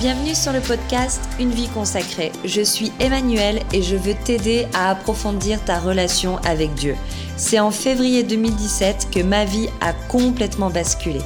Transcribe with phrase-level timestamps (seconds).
[0.00, 2.30] Bienvenue sur le podcast Une vie consacrée.
[2.44, 6.94] Je suis Emmanuel et je veux t'aider à approfondir ta relation avec Dieu.
[7.36, 11.18] C'est en février 2017 que ma vie a complètement basculé.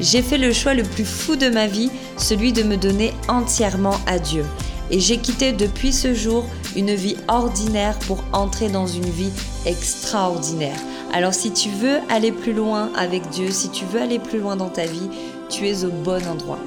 [0.00, 3.94] J'ai fait le choix le plus fou de ma vie, celui de me donner entièrement
[4.08, 4.44] à Dieu.
[4.90, 9.32] Et j'ai quitté depuis ce jour une vie ordinaire pour entrer dans une vie
[9.66, 10.78] extraordinaire.
[11.12, 14.56] Alors si tu veux aller plus loin avec Dieu, si tu veux aller plus loin
[14.56, 15.10] dans ta vie,
[15.48, 16.58] tu es au bon endroit.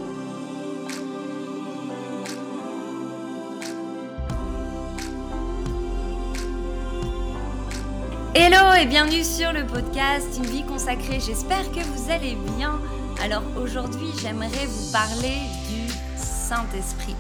[8.51, 11.19] Hello et bienvenue sur le podcast Une vie consacrée.
[11.19, 12.79] J'espère que vous allez bien.
[13.21, 15.37] Alors aujourd'hui, j'aimerais vous parler
[15.69, 17.15] du Saint-Esprit.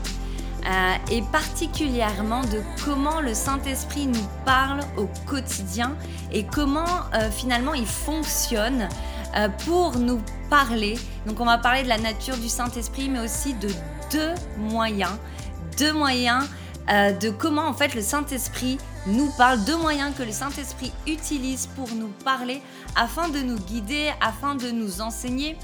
[0.65, 5.95] Euh, et particulièrement de comment le Saint-Esprit nous parle au quotidien
[6.31, 8.89] et comment euh, finalement il fonctionne
[9.35, 10.97] euh, pour nous parler.
[11.27, 13.69] Donc on va parler de la nature du Saint-Esprit, mais aussi de
[14.11, 15.13] deux moyens,
[15.77, 16.43] deux moyens
[17.21, 21.89] de comment en fait le Saint-Esprit nous parle, deux moyens que le Saint-Esprit utilise pour
[21.95, 22.61] nous parler
[22.95, 25.57] afin de nous guider, afin de nous enseigner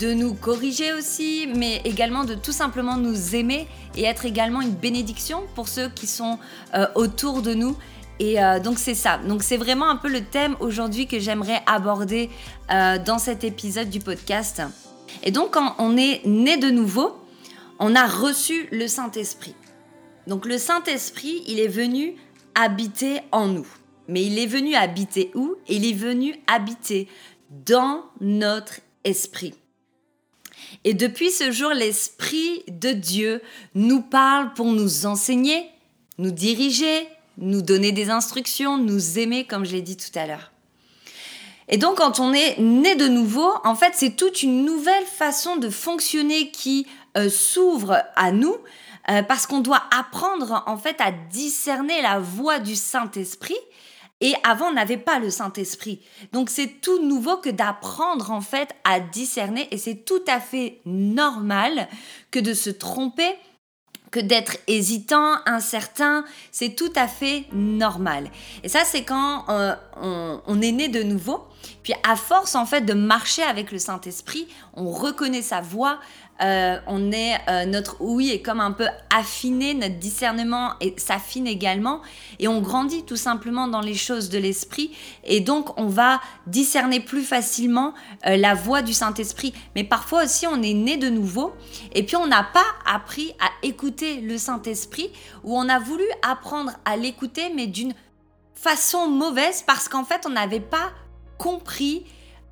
[0.00, 4.72] de nous corriger aussi, mais également de tout simplement nous aimer et être également une
[4.72, 6.38] bénédiction pour ceux qui sont
[6.74, 7.76] euh, autour de nous.
[8.18, 9.18] Et euh, donc c'est ça.
[9.18, 12.30] Donc c'est vraiment un peu le thème aujourd'hui que j'aimerais aborder
[12.70, 14.62] euh, dans cet épisode du podcast.
[15.22, 17.16] Et donc quand on est né de nouveau,
[17.78, 19.54] on a reçu le Saint-Esprit.
[20.26, 22.14] Donc le Saint-Esprit, il est venu
[22.54, 23.66] habiter en nous.
[24.08, 25.56] Mais il est venu habiter où?
[25.68, 27.08] Il est venu habiter
[27.50, 29.54] dans notre esprit.
[30.84, 33.40] Et depuis ce jour, l'Esprit de Dieu
[33.74, 35.66] nous parle pour nous enseigner,
[36.18, 40.52] nous diriger, nous donner des instructions, nous aimer, comme je l'ai dit tout à l'heure.
[41.68, 45.56] Et donc, quand on est né de nouveau, en fait, c'est toute une nouvelle façon
[45.56, 48.56] de fonctionner qui euh, s'ouvre à nous,
[49.08, 53.56] euh, parce qu'on doit apprendre, en fait, à discerner la voix du Saint-Esprit
[54.20, 56.00] et avant, on n'avait pas le Saint-Esprit.
[56.32, 60.80] Donc c'est tout nouveau que d'apprendre en fait à discerner et c'est tout à fait
[60.84, 61.88] normal
[62.30, 63.34] que de se tromper
[64.10, 68.28] que d'être hésitant, incertain, c'est tout à fait normal.
[68.64, 69.74] Et ça, c'est quand euh,
[70.46, 71.46] on, est né de nouveau.
[71.84, 76.00] Puis à force en fait de marcher avec le Saint-Esprit, on reconnaît sa voix,
[76.42, 82.00] euh, on est euh, notre oui est comme un peu affiné, notre discernement s'affine également.
[82.38, 84.96] Et on grandit tout simplement dans les choses de l'esprit.
[85.24, 87.94] Et donc on va discerner plus facilement
[88.26, 89.52] euh, la voix du Saint-Esprit.
[89.76, 91.52] Mais parfois aussi on est né de nouveau.
[91.92, 95.10] Et puis on n'a pas appris à écouter le Saint-Esprit.
[95.44, 97.94] Ou on a voulu apprendre à l'écouter mais d'une
[98.54, 100.92] façon mauvaise parce qu'en fait on n'avait pas
[101.38, 102.04] compris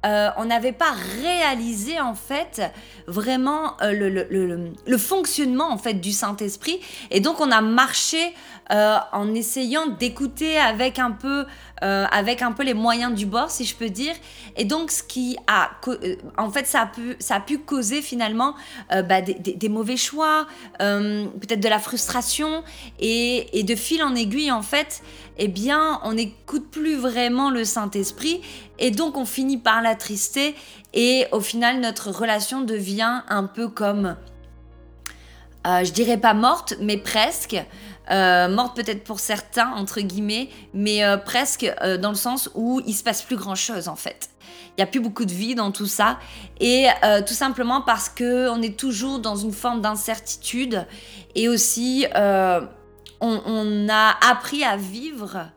[0.06, 2.62] euh, on n'avait pas réalisé en fait
[3.08, 6.78] vraiment euh, le, fonctionnement en fait du Saint-Esprit.
[7.10, 8.32] Et donc on a marché
[8.70, 11.46] euh, en essayant d'écouter avec un peu
[11.80, 14.14] avec un peu les moyens du bord si je peux dire.
[14.56, 15.70] Et donc ce qui a
[16.36, 18.56] en fait ça a pu ça a pu causer finalement
[18.90, 20.48] bah, des, mauvais choix
[20.80, 22.64] peut-être de la frustration.
[22.98, 25.02] Et, et de fil en aiguille en fait
[25.40, 28.40] eh bien, on n'écoute plus vraiment le Saint-Esprit.
[28.80, 30.56] Et donc on finit par l'attrister
[30.94, 34.16] et au final, notre relation devient un peu comme,
[35.66, 37.56] euh, je dirais pas morte, mais presque.
[38.10, 41.70] Euh, morte peut-être pour certains, entre guillemets, mais euh, presque
[42.00, 44.30] dans le sens où il se passe plus grand-chose en fait.
[44.70, 46.18] Il n'y a plus beaucoup de vie dans tout ça.
[46.60, 46.86] Et
[47.26, 50.86] tout simplement parce qu'on est toujours dans une forme d'incertitude.
[51.34, 52.06] Et aussi,
[53.20, 55.50] on, a appris à vivre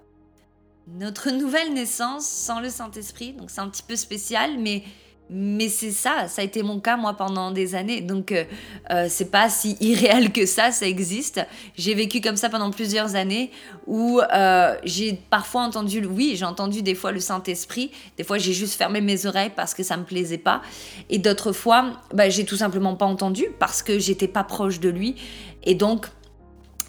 [0.88, 3.34] notre nouvelle naissance sans le Saint-Esprit.
[3.34, 4.84] Donc c'est un petit peu spécial, mais,
[5.34, 6.28] mais c'est ça.
[6.28, 8.02] Ça a été mon cas, moi, pendant des années.
[8.02, 8.44] Donc euh,
[8.92, 11.40] euh, c'est pas si irréel que ça, ça existe.
[11.78, 13.50] J'ai vécu comme ça pendant plusieurs années
[13.88, 17.92] où euh, j'ai parfois entendu, oui, j'ai entendu des fois le Saint-Esprit.
[18.18, 20.62] Des fois, j'ai juste fermé mes oreilles parce que ça me plaisait pas.
[21.10, 24.90] Et d'autres fois, bah, j'ai tout simplement pas entendu parce que j'étais pas proche de
[24.90, 25.16] lui.
[25.64, 26.08] Et donc,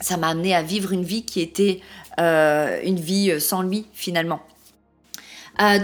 [0.01, 1.81] ça m'a amené à vivre une vie qui était
[2.19, 4.41] une vie sans lui finalement.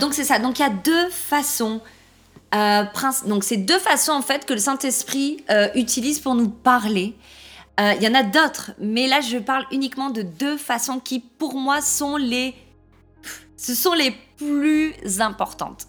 [0.01, 0.39] Donc c'est ça.
[0.39, 1.81] Donc il y a deux façons.
[2.53, 7.17] Donc c'est deux façons en fait que le Saint-Esprit utilise pour nous parler.
[7.79, 11.55] Il y en a d'autres, mais là je parle uniquement de deux façons qui pour
[11.55, 12.55] moi sont les,
[13.57, 15.87] ce sont les plus importantes.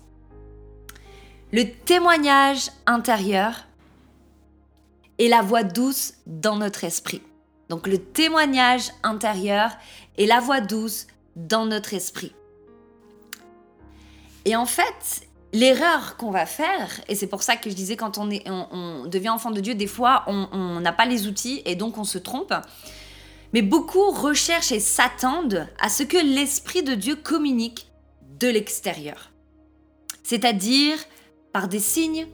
[1.51, 3.65] Le témoignage intérieur
[5.17, 7.21] et la voix douce dans notre esprit.
[7.69, 9.71] Donc le témoignage intérieur
[10.17, 12.33] et la voix douce dans notre esprit.
[14.45, 18.17] Et en fait, l'erreur qu'on va faire, et c'est pour ça que je disais quand
[18.17, 21.75] on, est, on, devient enfant de Dieu, des fois on n'a pas les outils et
[21.75, 22.53] donc on se trompe.
[23.53, 27.87] Mais beaucoup recherchent et s'attendent à ce que l'Esprit de Dieu communique
[28.39, 29.31] de l'extérieur.
[30.23, 30.97] C'est-à-dire
[31.51, 32.27] par des signes,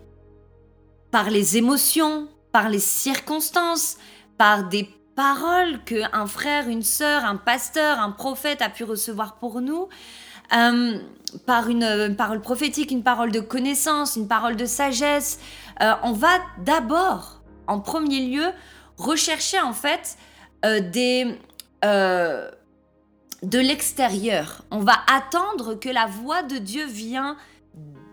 [1.12, 3.98] par les émotions, par les circonstances,
[4.38, 9.40] par des paroles que un frère, une sœur, un pasteur, un prophète a pu recevoir
[9.40, 9.88] pour nous,
[10.54, 11.00] euh,
[11.46, 15.40] par une, parole prophétique, une parole de connaissance, une parole de sagesse.
[15.82, 18.46] Euh, on va d'abord, en premier lieu,
[18.98, 20.18] rechercher en fait
[20.64, 20.80] euh,
[23.44, 24.64] de l'extérieur.
[24.72, 27.36] On va attendre que la voix de Dieu vient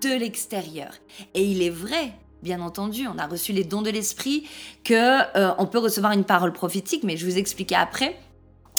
[0.02, 0.90] de l'extérieur.
[1.34, 2.12] Et il est vrai,
[2.42, 4.48] bien entendu, on a reçu les dons de l'esprit,
[4.82, 8.18] que on peut recevoir une parole prophétique, mais je vous expliquer après.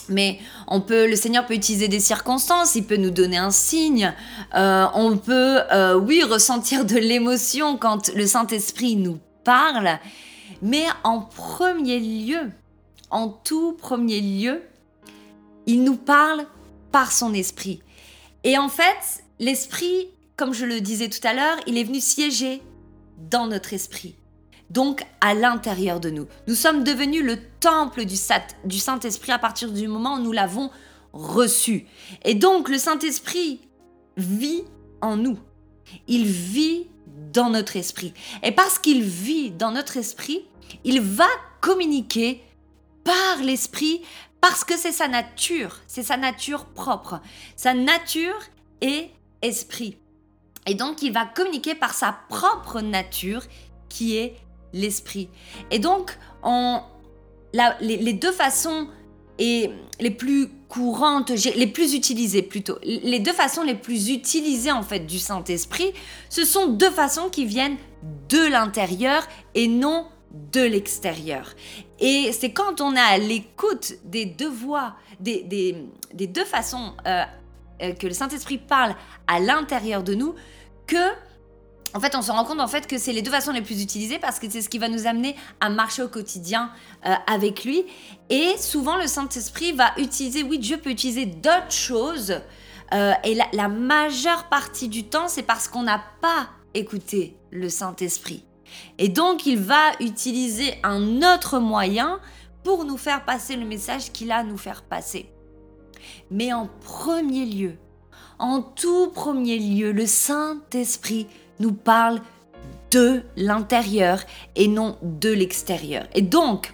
[0.10, 4.14] Mais on peut, le Seigneur peut utiliser des circonstances, il peut nous donner un signe.
[4.56, 10.00] Euh, on peut, euh, oui, ressentir de l'émotion quand le Saint-Esprit nous parle.
[10.62, 12.52] Mais en premier lieu,
[13.10, 14.62] en tout premier lieu,
[15.66, 16.46] il nous parle
[16.92, 17.82] par son esprit.
[18.44, 22.62] Et en fait, l'esprit, comme je le disais tout à l'heure, il est venu siéger
[23.30, 24.16] dans notre esprit
[24.74, 26.28] donc à l'intérieur de nous.
[26.48, 30.72] Nous sommes devenus le temple du, Saint-Esprit à partir du moment où nous l'avons
[31.14, 31.86] reçu.
[32.24, 33.62] Et donc le Saint-Esprit
[34.18, 34.64] vit
[35.02, 35.38] en nous.
[36.08, 36.88] Il vit
[37.32, 38.14] dans notre esprit.
[38.42, 40.46] Et parce qu'il vit dans notre esprit,
[40.84, 41.28] il va
[41.62, 42.44] communiquer
[43.04, 44.02] par l'esprit
[44.42, 47.22] parce que c'est sa nature, c'est sa nature propre.
[47.56, 48.40] Sa nature
[48.82, 49.12] est
[49.44, 49.98] esprit.
[50.66, 53.44] Et donc il va communiquer par sa propre nature
[53.88, 54.36] qui est
[54.74, 55.30] l'esprit.
[55.72, 56.82] Et donc, on,
[57.54, 58.88] les, deux façons
[59.40, 64.84] et les plus courantes, les plus utilisées plutôt, les deux façons les plus utilisées en
[64.84, 65.94] fait du Saint-Esprit,
[66.30, 67.78] ce sont deux façons qui viennent
[68.30, 69.24] de l'intérieur
[69.56, 70.08] et non
[70.52, 71.54] de l'extérieur.
[72.00, 75.44] Et c'est quand on est à l'écoute des deux voix, des,
[76.14, 77.24] des, deux façons euh,
[77.82, 78.96] euh, que le Saint-Esprit parle
[79.28, 80.34] à l'intérieur de nous,
[80.88, 80.98] que
[81.94, 83.82] en fait, on se rend compte en fait que c'est les deux façons les plus
[83.82, 86.72] utilisées parce que c'est ce qui va nous amener à marcher au quotidien
[87.06, 87.86] euh, avec lui.
[88.30, 92.42] Et souvent, le Saint-Esprit va utiliser, oui, Dieu peut utiliser d'autres choses.
[92.94, 97.70] Euh, et la, la majeure partie du temps, c'est parce qu'on n'a pas écouté le
[97.70, 98.44] Saint-Esprit.
[98.98, 102.20] Et donc, il va utiliser un autre moyen
[102.64, 105.30] pour nous faire passer le message qu'il a à nous faire passer.
[106.32, 107.76] Mais en premier lieu,
[108.40, 111.28] en tout premier lieu, le Saint-Esprit
[111.60, 112.20] nous parle
[112.92, 114.20] de l'intérieur
[114.56, 116.06] et non de l'extérieur.
[116.14, 116.74] Et donc,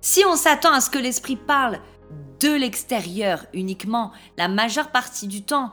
[0.00, 1.80] si on s'attend à ce que l'esprit parle
[2.40, 5.72] de l'extérieur uniquement la majeure partie du temps,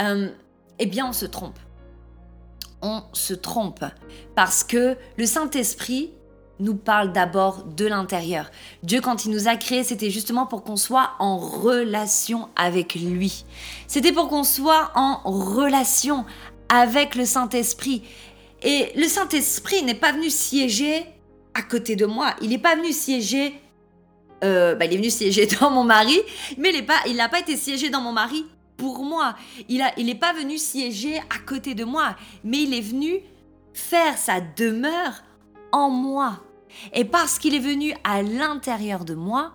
[0.00, 0.30] euh,
[0.78, 1.58] eh bien on se trompe.
[2.82, 3.84] On se trompe
[4.34, 6.12] parce que le Saint-Esprit
[6.60, 8.50] nous parle d'abord de l'intérieur.
[8.82, 13.44] Dieu, quand il nous a créés, c'était justement pour qu'on soit en relation avec lui.
[13.88, 16.24] C'était pour qu'on soit en relation
[16.68, 18.02] avec le Saint-Esprit.
[18.62, 21.04] Et le Saint-Esprit n'est pas venu siéger
[21.54, 22.34] à côté de moi.
[22.40, 23.60] Il n'est pas venu siéger.
[24.42, 26.18] Euh, bah, il est venu siéger dans mon mari,
[26.58, 26.70] mais
[27.06, 28.44] il n'a pas, été siégé dans mon mari
[28.76, 29.36] pour moi.
[29.68, 33.20] Il n'est pas venu siéger à côté de moi, mais il est venu
[33.72, 35.22] faire sa demeure
[35.72, 36.40] en moi.
[36.92, 39.52] Et parce qu'il est venu à l'intérieur de moi,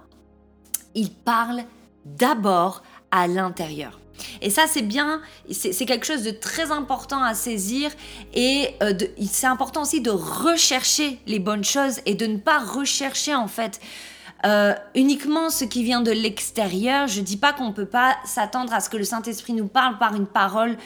[0.95, 1.63] il parle
[2.05, 3.99] d'abord à l'intérieur.
[4.41, 5.21] Et ça, c'est bien,
[5.51, 7.91] c'est quelque chose de très important à saisir
[8.33, 8.93] et euh,
[9.31, 13.79] c'est important aussi de rechercher les bonnes choses et de ne pas rechercher en fait
[14.45, 17.07] euh, uniquement ce qui vient de l'extérieur.
[17.07, 20.15] Je dis pas qu'on peut pas s'attendre à ce que le Saint-Esprit nous parle par
[20.15, 20.77] une parole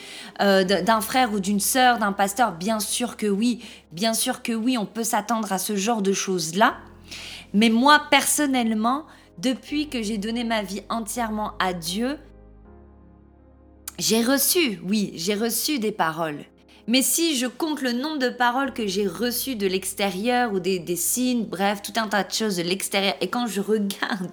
[0.42, 2.54] euh, d'un frère ou d'une sœur, d'un pasteur.
[2.54, 6.14] Bien sûr que oui, bien sûr que oui, on peut s'attendre à ce genre de
[6.14, 6.78] choses-là.
[7.54, 9.06] Mais moi, personnellement,
[9.38, 12.18] depuis que j'ai donné ma vie entièrement à Dieu,
[14.00, 16.46] j'ai reçu, oui, j'ai reçu des paroles.
[16.88, 20.96] Mais si je compte le nombre de paroles que j'ai reçues de l'extérieur ou des,
[20.96, 24.32] signes, bref, tout un tas de choses de l'extérieur, et quand je regarde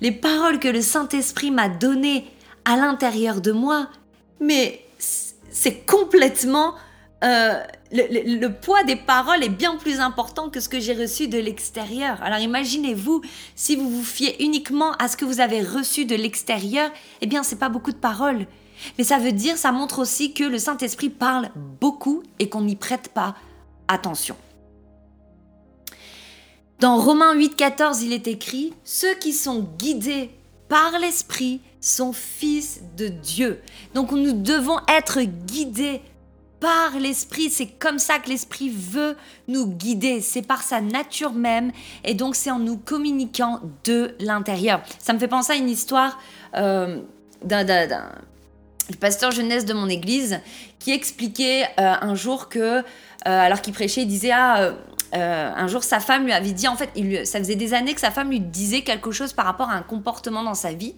[0.00, 2.24] les paroles que le Saint-Esprit m'a données
[2.64, 3.88] à l'intérieur de moi,
[4.40, 6.74] mais c'est complètement...
[7.22, 7.62] Euh,
[7.92, 12.22] le, poids des paroles est bien plus important que ce que j'ai reçu de l'extérieur.
[12.22, 13.20] Alors imaginez-vous,
[13.56, 17.42] si vous vous fiez uniquement à ce que vous avez reçu de l'extérieur, eh bien
[17.42, 18.46] c'est pas beaucoup de paroles.
[18.98, 22.76] Mais ça veut dire, ça montre aussi que le Saint-Esprit parle beaucoup et qu'on n'y
[22.76, 23.34] prête pas
[23.88, 24.36] attention.
[26.78, 30.30] Dans Romains 8,14, il est écrit Ceux qui sont guidés
[30.68, 33.60] par l'Esprit sont fils de Dieu.
[33.94, 36.02] Donc nous devons être guidés
[36.60, 37.50] par l'esprit.
[37.50, 39.16] C'est comme ça que l'esprit veut
[39.48, 40.20] nous guider.
[40.20, 41.72] C'est par sa nature même.
[42.04, 44.82] Et donc, c'est en nous communiquant de l'intérieur.
[44.98, 46.18] Ça me fait penser à une histoire
[46.54, 47.00] euh,
[47.42, 47.64] d'un
[48.96, 50.40] pasteur jeunesse de mon église
[50.78, 52.82] qui expliquait euh, un jour que, euh,
[53.24, 54.72] alors qu'il prêchait, il disait Ah,
[55.12, 56.90] un jour sa femme lui avait dit, en fait,
[57.26, 59.82] ça faisait des années que sa femme lui disait quelque chose par rapport à un
[59.82, 60.94] comportement dans sa vie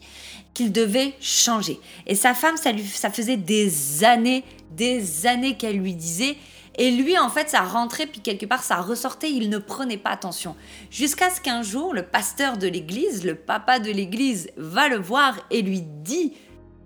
[0.54, 1.80] qu'il devait changer.
[2.06, 6.36] Et sa femme, ça, lui, ça faisait des années, des années qu'elle lui disait.
[6.78, 10.10] Et lui, en fait, ça rentrait, puis quelque part, ça ressortait, il ne prenait pas
[10.10, 10.56] attention.
[10.90, 15.36] Jusqu'à ce qu'un jour, le pasteur de l'église, le papa de l'église, va le voir
[15.50, 16.32] et lui dit,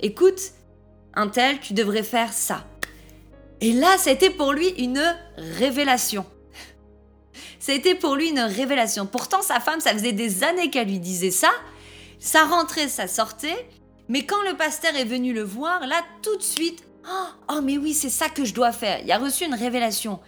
[0.01, 0.41] écoute,
[1.17, 2.65] un tel, tu devrais faire ça.
[3.61, 5.03] Et là, c'était pour lui une
[5.37, 6.27] révélation.
[7.59, 9.07] C'était pour lui une révélation.
[9.07, 11.51] Pourtant, sa femme, ça faisait des années qu'elle lui disait ça,
[12.21, 13.69] ça rentrait, ça sortait.
[14.09, 17.79] Mais quand le pasteur est venu le voir, là, tout de suite, oh, oh mais
[17.79, 19.01] oui, c'est ça que je dois faire.
[19.03, 20.21] Il a reçu une révélation.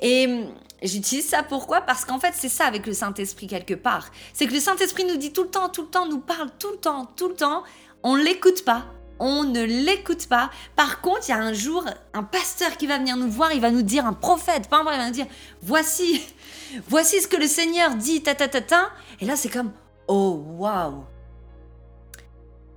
[0.00, 1.80] Et hum, j'utilise ça pourquoi?
[1.80, 4.10] Parce qu'en fait, c'est ça avec le Saint-Esprit quelque part.
[4.32, 6.70] C'est que le Saint-Esprit nous dit tout le temps, tout le temps, nous parle tout
[6.70, 7.62] le temps, tout le temps.
[8.02, 8.84] On l'écoute pas.
[9.20, 10.50] On ne l'écoute pas.
[10.76, 13.60] Par contre, il y a un jour un pasteur qui va venir nous voir, il
[13.60, 15.26] va nous dire, un prophète, pas un vrai, il va nous dire,
[15.62, 16.20] voici,
[16.88, 18.90] voici ce que le Seigneur dit, ta ta ta ta.
[19.20, 19.72] Et là, c'est comme,
[20.08, 21.04] oh waouh,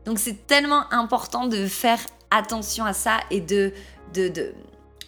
[0.08, 2.00] donc c'est tellement important de faire
[2.32, 3.74] attention à ça et de,
[4.14, 4.54] de,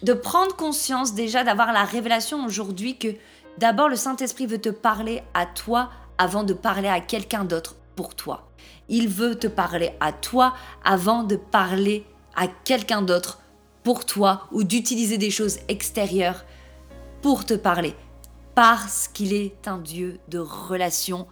[0.02, 3.08] de, prendre conscience déjà d'avoir la révélation aujourd'hui que
[3.56, 8.14] d'abord le Saint-Esprit veut te parler à toi avant de parler à quelqu'un d'autre pour
[8.14, 8.49] toi.
[8.88, 13.40] Il veut te parler à toi avant de parler à quelqu'un d'autre
[13.82, 16.44] pour toi ou d'utiliser des choses extérieures
[17.22, 17.94] pour te parler.
[18.54, 21.26] Parce qu'il est un Dieu de relation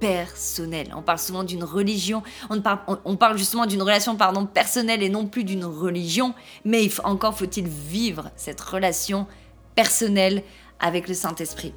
[0.00, 0.92] personnel.
[0.96, 5.08] On parle souvent d'une religion, on parle, on parle justement d'une relation pardon, personnelle et
[5.08, 6.34] non plus d'une religion,
[6.64, 9.26] mais encore faut-il vivre cette relation
[9.74, 10.42] personnelle
[10.80, 11.74] avec le Saint-Esprit.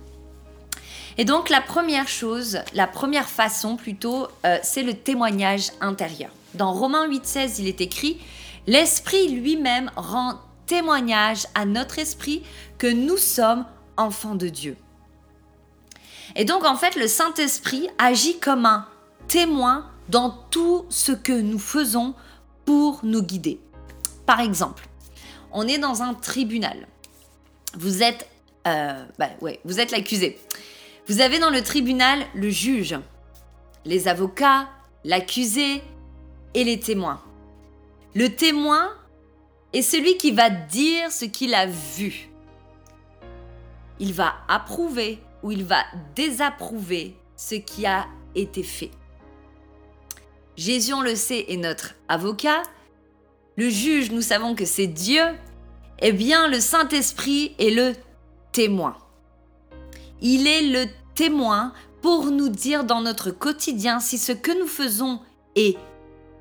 [1.17, 6.31] Et donc la première chose, la première façon plutôt, euh, c'est le témoignage intérieur.
[6.53, 8.19] Dans Romains 8,16, il est écrit
[8.67, 12.43] L'Esprit lui-même rend témoignage à notre esprit
[12.77, 13.65] que nous sommes
[13.97, 14.77] enfants de Dieu.
[16.35, 18.87] Et donc en fait, le Saint-Esprit agit comme un
[19.27, 22.13] témoin dans tout ce que nous faisons
[22.65, 23.59] pour nous guider.
[24.25, 24.87] Par exemple,
[25.51, 26.87] on est dans un tribunal.
[27.77, 28.29] Vous êtes,
[28.67, 29.29] euh, bah
[29.65, 30.39] vous êtes l'accusé.
[31.07, 32.97] Vous avez dans le tribunal le juge,
[33.85, 34.69] les avocats,
[35.03, 35.81] l'accusé
[36.53, 37.21] et les témoins.
[38.13, 38.91] Le témoin
[39.73, 42.29] est celui qui va dire ce qu'il a vu.
[43.99, 45.83] Il va approuver où il va
[46.15, 48.05] désapprouver ce qui a
[48.35, 48.91] été fait.
[50.57, 52.61] Jésus, on le sait, est notre avocat.
[53.55, 55.23] Le juge, nous savons que c'est Dieu.
[55.99, 57.93] Eh bien, le Saint-Esprit est le
[58.51, 58.97] témoin.
[60.21, 60.85] Il est le
[61.15, 65.19] témoin pour nous dire dans notre quotidien si ce que nous faisons
[65.55, 65.77] est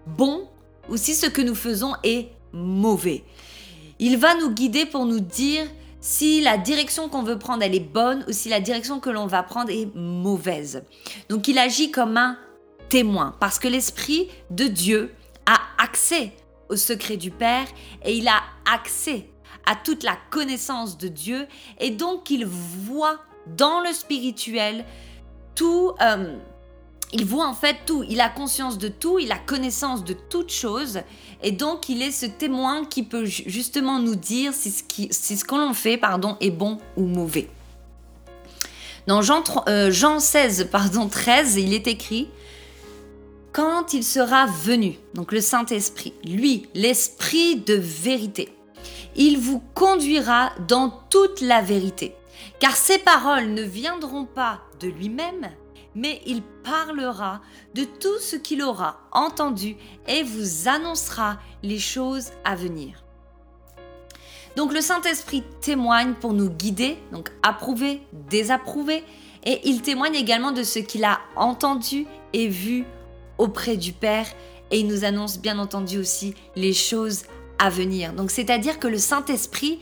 [0.07, 0.49] bon
[0.89, 3.25] ou si ce que nous faisons est mauvais.
[3.99, 5.67] Il va nous guider pour nous dire
[6.01, 9.27] si la direction qu'on veut prendre elle est bonne ou si la direction que l'on
[9.27, 10.83] va prendre est mauvaise.
[11.29, 12.39] Donc il agit comme un
[12.89, 15.15] témoin parce que l'esprit de Dieu
[15.47, 16.33] a accès
[16.69, 17.67] au secret du Père
[18.05, 19.29] et il a accès
[19.67, 21.47] à toute la connaissance de Dieu
[21.79, 23.21] et donc il voit
[23.57, 24.85] dans le spirituel
[25.55, 26.37] tout euh,
[27.13, 30.53] il voit en fait tout, il a conscience de tout, il a connaissance de toutes
[30.53, 31.01] choses,
[31.43, 35.39] et donc il est ce témoin qui peut justement nous dire si ce, qui, si
[35.41, 37.49] qu'on fait pardon, est bon ou mauvais.
[39.07, 42.29] Dans Jean, euh, Jean 16, pardon, 13, il est écrit
[43.53, 48.55] Quand il sera venu, donc le Saint-Esprit, lui, l'Esprit de vérité,
[49.17, 52.15] il vous conduira dans toute la vérité,
[52.59, 55.51] car ses paroles ne viendront pas de lui-même,
[55.95, 57.41] mais il parlera
[57.75, 63.05] de tout ce qu'il aura entendu et vous annoncera les choses à venir.
[64.57, 69.05] Donc le Saint-Esprit témoigne pour nous guider, donc approuver, désapprouver,
[69.45, 72.85] et il témoigne également de ce qu'il a entendu et vu
[73.39, 74.27] auprès du Père,
[74.71, 77.23] et il nous annonce bien entendu aussi les choses
[77.59, 78.13] à venir.
[78.13, 79.81] Donc c'est-à-dire que le Saint-Esprit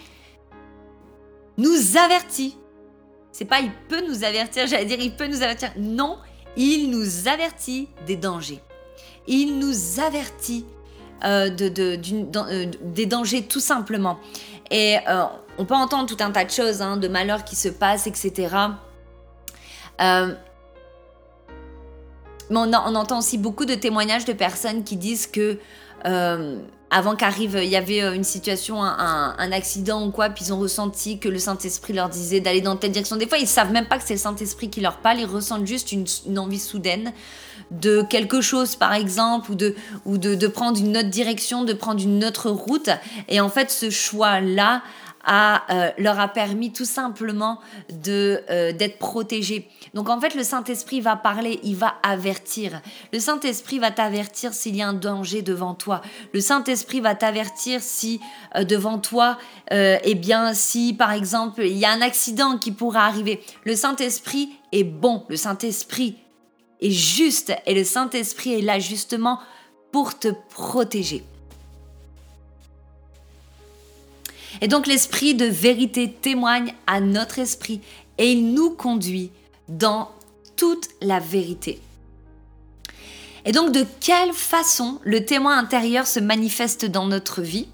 [1.58, 2.56] nous avertit
[3.38, 5.70] c'est pas il peut nous avertir, j'allais dire il peut nous avertir.
[5.76, 6.18] Non,
[6.56, 8.60] il nous avertit des dangers.
[9.28, 10.66] Il nous avertit
[11.24, 14.18] euh, euh, des dangers tout simplement.
[14.72, 15.22] Et euh,
[15.56, 18.56] on peut entendre tout un tas de choses, hein, de malheurs qui se passent, etc.
[20.00, 20.34] mais
[22.50, 25.58] on, entend aussi beaucoup de témoignages de personnes qui disent que
[26.90, 31.18] avant qu'arrive, il y avait une situation, un, accident ou quoi, puis ils ont ressenti
[31.18, 33.16] que le Saint-Esprit leur disait d'aller dans telle direction.
[33.16, 35.66] Des fois, ils savent même pas que c'est le Saint-Esprit qui leur parle, ils ressentent
[35.66, 37.12] juste une, envie soudaine
[37.70, 39.50] de quelque chose, par exemple,
[40.06, 42.88] ou, de prendre une autre direction, de prendre une autre route.
[43.28, 44.82] Et en fait, ce choix-là
[45.30, 49.68] euh, leur a permis tout simplement de euh, d'être protégés.
[49.92, 52.80] Donc en fait, le Saint-Esprit va parler, il va avertir.
[53.12, 56.00] Le Saint-Esprit va t'avertir s'il y a un danger devant toi.
[56.32, 58.20] Le Saint-Esprit va t'avertir si
[58.56, 59.38] euh, devant toi,
[59.70, 63.42] eh bien, si par exemple il y a un accident qui pourra arriver.
[63.64, 65.24] Le Saint-Esprit est bon.
[65.28, 66.16] Le Saint-Esprit
[66.80, 69.40] est juste et le Saint-Esprit est là justement
[69.92, 71.24] pour te protéger.
[74.60, 77.80] Et donc l'esprit de vérité témoigne à notre esprit
[78.18, 79.30] et il nous conduit
[79.68, 80.10] dans
[80.56, 81.80] toute la vérité.
[83.44, 87.68] Et donc de quelle façon le témoin intérieur se manifeste dans notre vie?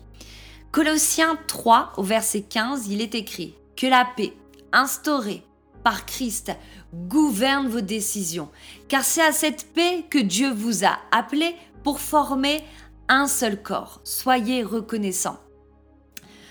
[0.73, 4.33] Colossiens 3 au verset 15, il est écrit que la paix
[4.73, 5.43] instaurée
[5.83, 6.53] par Christ
[6.93, 8.49] gouverne vos décisions,
[8.89, 12.65] car c'est à cette paix que Dieu vous a appelé pour former
[13.09, 14.01] un seul corps.
[14.05, 15.39] Soyez reconnaissants.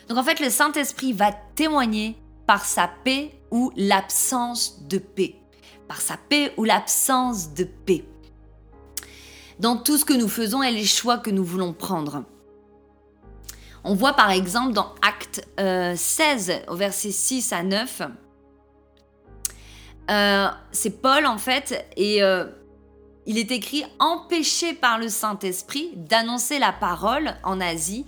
[0.08, 5.36] Donc en fait, le Saint-Esprit va témoigner par sa paix ou l'absence de paix.
[5.88, 8.04] Par sa paix ou l'absence de paix.
[9.60, 12.24] Dans tout ce que nous faisons et les choix que nous voulons prendre.
[13.84, 18.02] On voit par exemple dans Acte 16 euh, au verset 6 à 9,
[20.10, 22.46] euh, c'est Paul en fait, et euh,
[23.26, 28.06] il est écrit empêché par le Saint-Esprit d'annoncer la parole en Asie,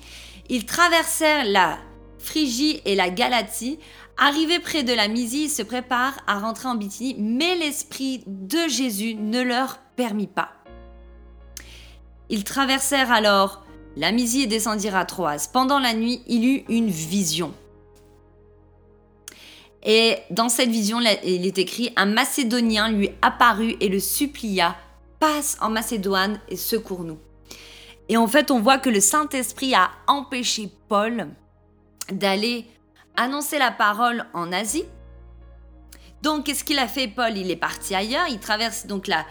[0.49, 1.77] ils traversèrent la
[2.19, 3.79] Phrygie et la Galatie.
[4.17, 8.67] Arrivés près de la Mysie, ils se préparent à rentrer en Bithynie, mais l'Esprit de
[8.67, 10.51] Jésus ne leur permit pas.
[12.29, 13.63] Ils traversèrent alors
[13.97, 15.49] la Mysie et descendirent à Troas.
[15.51, 17.53] Pendant la nuit, il eut une vision.
[19.83, 24.75] Et dans cette vision, il est écrit, un Macédonien lui apparut et le supplia,
[25.19, 27.19] passe en Macédoine et secours-nous.
[28.09, 31.27] Et en fait, on voit que le Saint-Esprit a empêché Paul
[32.11, 32.67] d'aller
[33.15, 34.85] annoncer la parole en Asie.
[36.21, 37.37] Donc, qu'est-ce qu'il a fait, Paul?
[37.37, 38.27] Il est parti ailleurs.
[38.29, 39.25] Il traverse donc la,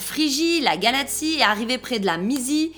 [0.00, 2.72] Phrygie, la Galatie et arrivé près de la Mysie.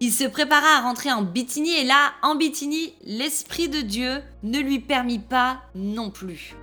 [0.00, 4.58] Il se prépara à rentrer en Bithynie et là, en Bithynie, l'Esprit de Dieu ne
[4.58, 6.56] lui permit pas non plus.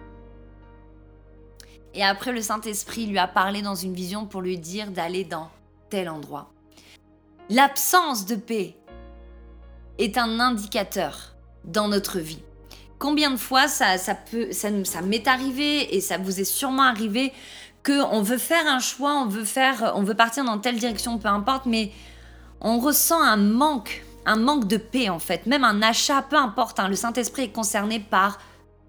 [1.94, 5.50] Et après, le Saint-Esprit lui a parlé dans une vision pour lui dire d'aller dans
[5.90, 6.52] tel endroit.
[7.50, 8.76] L'absence de paix
[9.98, 11.34] est un indicateur
[11.64, 12.42] dans notre vie.
[13.00, 16.84] Combien de fois ça, ça peut, ça, ça m'est arrivé et ça vous est sûrement
[16.84, 17.32] arrivé
[17.84, 21.20] que on veut faire un choix, on veut faire, on veut partir dans telle direction,
[21.20, 21.92] peu importe, mais
[22.60, 26.82] on ressent un manque, un manque de paix en fait, même un achat, peu importe.
[26.82, 28.40] Hein, le Saint Esprit est concerné par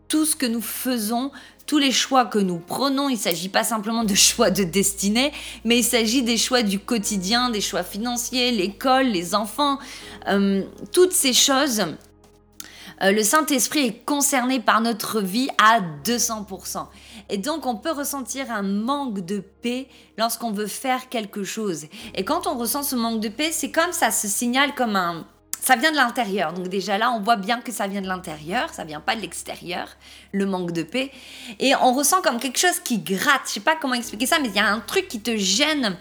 [0.09, 1.31] tout ce que nous faisons,
[1.67, 3.09] tous les choix que nous prenons.
[3.09, 5.33] Il ne s'agit pas simplement de choix de destinée,
[5.65, 9.79] mais il s'agit des choix du quotidien, des choix financiers, l'école, les enfants,
[10.29, 11.85] euh, toutes ces choses.
[13.03, 16.87] Euh, le Saint-Esprit est concerné par notre vie à 200%.
[17.29, 21.87] Et donc on peut ressentir un manque de paix lorsqu'on veut faire quelque chose.
[22.15, 25.27] Et quand on ressent ce manque de paix, c'est comme ça se signale comme un
[25.61, 26.53] ça vient de l'intérieur.
[26.53, 29.21] Donc déjà là, on voit bien que ça vient de l'intérieur, ça vient pas de
[29.21, 29.89] l'extérieur,
[30.33, 31.11] le manque de paix.
[31.59, 33.43] Et on ressent comme quelque chose qui gratte.
[33.47, 35.97] Je sais pas comment expliquer ça, mais il y a un truc qui te gêne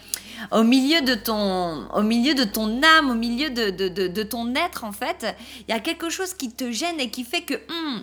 [0.52, 4.84] au milieu de ton, au milieu de ton âme, au milieu de, de, ton être
[4.84, 5.36] en fait.
[5.68, 8.02] Il y a quelque chose qui te gêne et qui fait que hmm,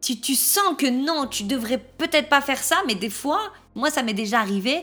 [0.00, 3.90] tu, tu sens que non, tu devrais peut-être pas faire ça, mais des fois, moi
[3.90, 4.82] ça m'est déjà arrivé,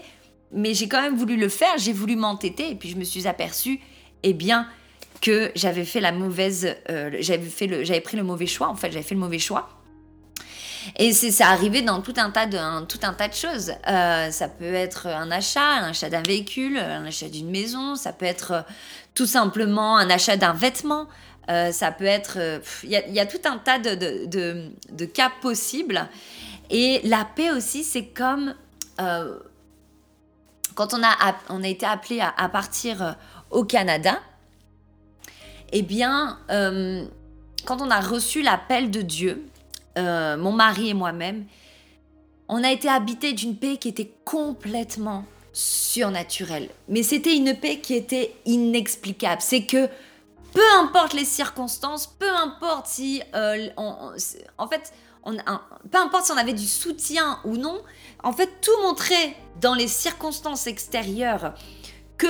[0.52, 3.28] mais j'ai quand même voulu le faire, j'ai voulu m'entêter et puis je me suis
[3.28, 3.80] aperçue,
[4.24, 4.68] eh bien,
[5.22, 8.68] que j'avais fait la mauvaise, euh, j'avais fait le, j'avais pris le mauvais choix.
[8.68, 9.70] En fait, j'avais fait le mauvais choix.
[10.96, 13.74] Et c'est ça arrivé dans tout un tas de, tout un tas de choses.
[13.88, 17.96] Euh, ça peut être un achat, un achat d'un véhicule, un achat d'une maison.
[17.96, 18.62] Ça peut être euh,
[19.14, 21.08] tout simplement un achat d'un vêtement.
[21.48, 22.38] ça peut être,
[22.84, 26.08] il y, a tout un tas de, de, de, cas possibles.
[26.70, 28.54] Et la paix aussi, c'est comme
[28.98, 33.16] quand on a, on a été appelé à partir
[33.50, 34.20] au Canada
[35.72, 37.06] eh bien, euh,
[37.66, 39.46] quand on a reçu l'appel de Dieu,
[39.98, 41.46] euh, mon mari et moi-même,
[42.48, 46.70] on a été habités d'une paix qui était complètement surnaturelle.
[46.88, 49.42] Mais c'était une paix qui était inexplicable.
[49.42, 49.88] C'est que
[50.54, 55.36] peu importe les circonstances, peu importe si, euh, en fait, on,
[55.92, 57.82] peu importe si on avait du soutien ou non,
[58.24, 61.54] en fait, tout montrait dans les circonstances extérieures
[62.18, 62.28] que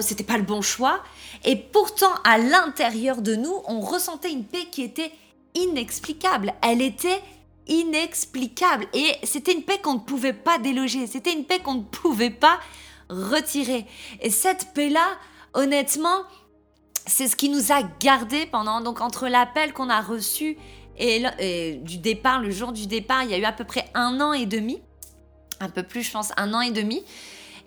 [0.00, 1.02] c'était pas le bon choix.
[1.44, 5.12] Et pourtant, à l'intérieur de nous, on ressentait une paix qui était
[5.54, 6.54] inexplicable.
[6.62, 7.22] Elle était
[7.66, 8.86] inexplicable.
[8.94, 11.06] Et c'était une paix qu'on ne pouvait pas déloger.
[11.06, 12.58] C'était une paix qu'on ne pouvait pas
[13.08, 13.86] retirer.
[14.20, 15.06] Et cette paix-là,
[15.54, 16.22] honnêtement,
[17.06, 20.56] c'est ce qui nous a gardé pendant, donc entre l'appel qu'on a reçu
[20.98, 24.20] et, du départ, le jour du départ, il y a eu à peu près un
[24.20, 24.80] an et demi,
[25.60, 27.04] un peu plus, je pense, un an et demi.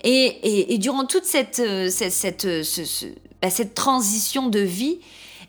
[0.02, 2.62] Et, durant toute cette, euh, cette, euh,
[3.42, 5.00] bah, cette, transition de vie,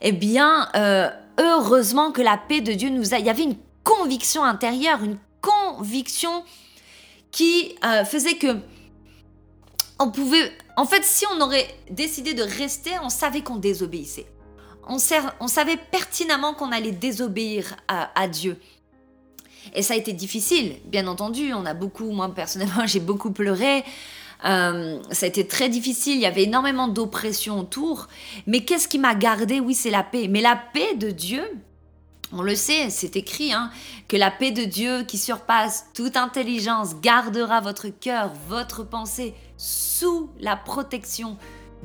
[0.01, 1.09] eh bien, euh,
[1.39, 3.19] heureusement que la paix de Dieu nous a...
[3.19, 6.43] Il y avait une conviction intérieure, une conviction
[7.31, 8.57] qui faisait que
[9.99, 10.51] on pouvait...
[10.75, 14.25] En fait, si on aurait décidé de rester, on savait qu'on désobéissait.
[14.87, 14.97] On,
[15.39, 18.57] on, savait pertinemment qu'on allait désobéir à Dieu.
[19.73, 21.53] Et ça a été difficile, bien entendu.
[21.53, 23.83] On a beaucoup, moi personnellement, j'ai beaucoup pleuré.
[24.45, 28.07] Euh, ça a été très difficile, il y avait énormément d'oppression autour.
[28.47, 30.27] Mais qu'est-ce qui m'a gardé Oui, c'est la paix.
[30.27, 31.43] Mais la paix de Dieu,
[32.33, 33.69] on le sait, c'est écrit, hein,
[34.07, 40.29] que la paix de Dieu qui surpasse toute intelligence gardera votre cœur, votre pensée sous
[40.39, 41.37] la protection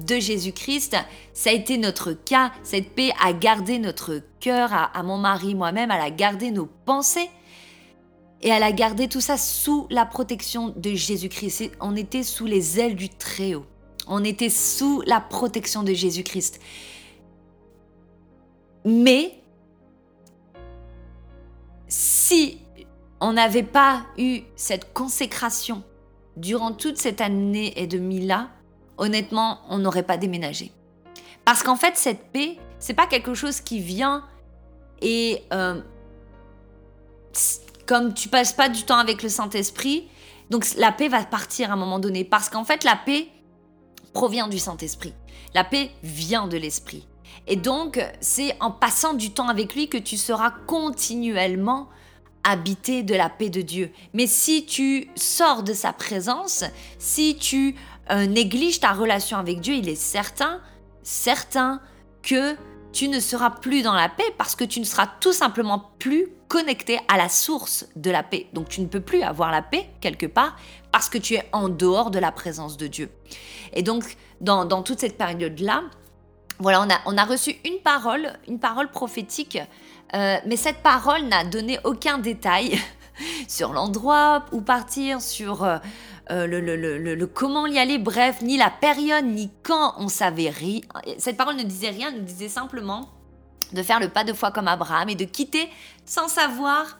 [0.06, 0.96] de Jésus-Christ.
[1.32, 2.52] Ça a été notre cas.
[2.62, 6.66] Cette paix a gardé notre cœur, à, à mon mari, moi-même, elle a gardé nos
[6.66, 7.30] pensées
[8.46, 11.72] et elle a gardé tout ça sous la protection de Jésus-Christ.
[11.80, 13.66] On était sous les ailes du Très-Haut.
[14.06, 16.60] On était sous la protection de Jésus-Christ.
[18.84, 19.32] Mais
[21.88, 22.60] si
[23.20, 25.82] on n'avait pas eu cette consécration
[26.36, 28.50] durant toute cette année et demie-là,
[28.96, 30.70] honnêtement, on n'aurait pas déménagé.
[31.44, 34.22] Parce qu'en fait, cette paix, c'est pas quelque chose qui vient
[35.02, 35.80] et euh,
[37.86, 40.08] comme tu passes pas du temps avec le Saint-Esprit,
[40.50, 42.24] donc la paix va partir à un moment donné.
[42.24, 43.28] Parce qu'en fait, la paix
[44.12, 45.14] provient du Saint-Esprit.
[45.54, 47.06] La paix vient de l'Esprit.
[47.46, 51.88] Et donc, c'est en passant du temps avec lui que tu seras continuellement
[52.44, 53.90] habité de la paix de Dieu.
[54.14, 56.64] Mais si tu sors de sa présence,
[56.98, 57.74] si tu
[58.10, 60.60] euh, négliges ta relation avec Dieu, il est certain,
[61.02, 61.80] certain
[62.22, 62.56] que
[62.96, 66.28] tu ne seras plus dans la paix parce que tu ne seras tout simplement plus
[66.48, 68.46] connecté à la source de la paix.
[68.54, 70.56] Donc tu ne peux plus avoir la paix quelque part
[70.92, 73.10] parce que tu es en dehors de la présence de Dieu.
[73.74, 75.82] Et donc dans, toute cette période-là,
[76.58, 79.58] voilà, on a, on a reçu une parole, une parole prophétique,
[80.14, 82.78] euh, mais cette parole n'a donné aucun détail
[83.46, 85.76] sur l'endroit où partir, sur euh,
[86.30, 86.60] euh, le,
[87.14, 90.80] le, comment y aller, bref, ni la période, ni quand on savait rien.
[91.18, 93.08] Cette parole ne disait rien, elle nous disait simplement
[93.72, 95.68] de faire le pas de foi comme Abraham et de quitter
[96.04, 96.98] sans savoir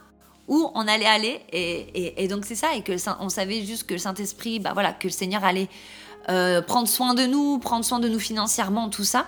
[0.49, 1.41] où on allait aller.
[1.53, 5.09] Et, donc c'est ça, et que on savait juste que le Saint-Esprit, bah voilà, que
[5.09, 5.69] le Seigneur allait
[6.29, 9.27] euh, prendre soin de nous, prendre soin de nous financièrement, tout ça.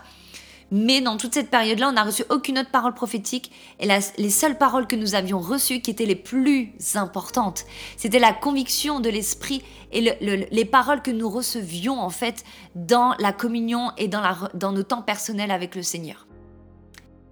[0.70, 3.50] Mais dans toute cette période-là, on n'a reçu aucune autre parole prophétique.
[3.80, 7.64] Et les seules paroles que nous avions reçues, qui étaient les plus importantes,
[7.96, 10.16] c'était la conviction de l'Esprit et
[10.50, 15.50] les paroles que nous recevions en fait dans la communion et dans, nos temps personnels
[15.50, 16.26] avec le Seigneur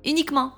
[0.06, 0.52] uniquement.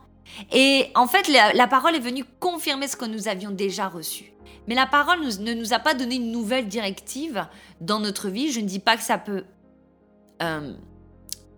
[0.52, 4.32] Et en fait, la, parole est venue confirmer ce que nous avions déjà reçu.
[4.68, 7.46] Mais la parole ne nous a pas donné une nouvelle directive
[7.80, 8.52] dans notre vie.
[8.52, 9.44] Je ne dis pas que ça peut,
[10.42, 10.74] euh,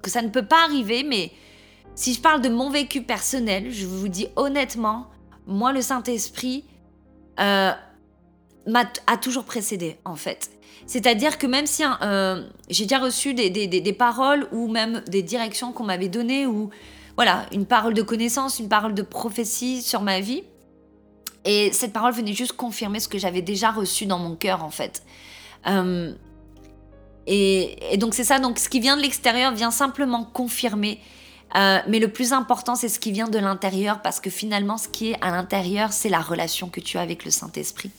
[0.02, 1.32] que ça ne peut pas arriver, mais
[1.94, 5.08] si je parle de mon vécu personnel, je vous dis honnêtement,
[5.46, 6.64] moi, le Saint-Esprit
[7.40, 7.72] euh,
[9.06, 10.50] a toujours précédé, en fait.
[10.86, 15.72] C'est-à-dire que même si euh, j'ai déjà reçu des, des, paroles ou même des directions
[15.72, 16.70] qu'on m'avait données ou
[17.16, 20.42] voilà, une parole de connaissance, une parole de prophétie sur ma vie.
[21.44, 24.70] Et cette parole venait juste confirmer ce que j'avais déjà reçu dans mon cœur, en
[24.70, 25.02] fait.
[25.66, 26.12] Euh,
[27.26, 31.00] et, donc c'est ça, donc ce qui vient de l'extérieur vient simplement confirmer.
[31.56, 34.88] Euh, mais le plus important, c'est ce qui vient de l'intérieur, parce que finalement, ce
[34.88, 37.90] qui est à l'intérieur, c'est la relation que tu as avec le Saint-Esprit.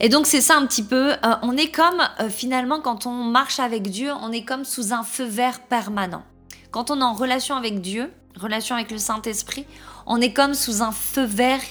[0.00, 3.24] Et donc c'est ça un petit peu, euh, on est comme euh, finalement quand on
[3.24, 6.22] marche avec Dieu, on est comme sous un feu vert permanent.
[6.70, 9.66] Quand on est en relation avec Dieu, relation avec le Saint-Esprit,
[10.06, 11.62] on est comme sous un feu vert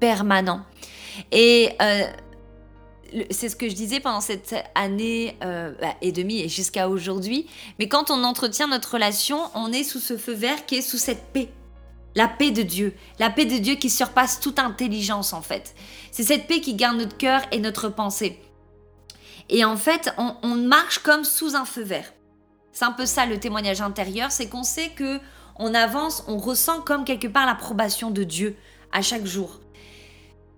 [0.00, 0.62] permanent.
[1.30, 1.76] Et
[3.30, 7.46] c'est ce que je disais pendant cette année bah, et demie et jusqu'à aujourd'hui.
[7.78, 10.98] Mais quand on entretient notre relation, on est sous ce feu vert qui est sous
[10.98, 11.50] cette paix
[12.14, 15.74] la paix de Dieu, la paix de Dieu qui surpasse toute intelligence en fait.
[16.10, 18.40] C'est cette paix qui garde notre cœur et notre pensée.
[19.48, 22.12] Et en fait, on, marche comme sous un feu vert.
[22.72, 25.20] C'est un peu ça le témoignage intérieur, c'est qu'on sait que
[25.56, 28.56] on avance, on ressent comme quelque part l'approbation de Dieu
[28.90, 29.60] à chaque jour.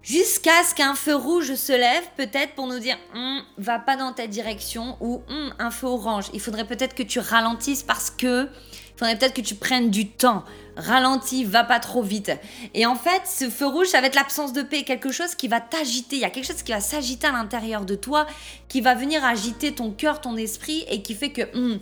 [0.06, 4.12] Jusqu'à ce qu'un feu rouge se lève, peut-être pour nous dire hum, va pas dans
[4.12, 6.26] ta direction ou hum, un feu orange.
[6.32, 10.08] Il faudrait peut-être que tu ralentisses parce que il faudrait peut-être que tu prennes du
[10.08, 10.42] temps.
[10.76, 12.32] Ralentis, va pas trop vite.
[12.72, 15.48] Et en fait, ce feu rouge, ça va être l'absence de paix, quelque chose qui
[15.48, 16.16] va t'agiter.
[16.16, 18.26] Il y a quelque chose qui va s'agiter à l'intérieur de toi,
[18.68, 21.78] qui va venir agiter ton cœur, ton esprit et qui fait que hum,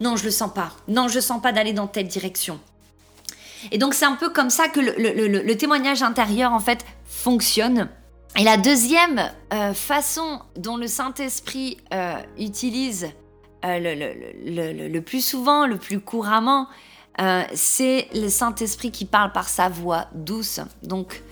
[0.00, 0.72] non, je le sens pas.
[0.88, 2.60] Non, je sens pas d'aller dans telle direction.
[3.70, 7.88] Et donc c'est un peu comme ça que le, témoignage intérieur en fait fonctionne.
[8.36, 13.08] Et la deuxième euh, façon dont le Saint-Esprit euh, utilise
[13.64, 16.68] euh, le, plus souvent, le plus couramment,
[17.54, 20.60] c'est le Saint-Esprit qui parle par sa voix douce.
[20.82, 21.22] Donc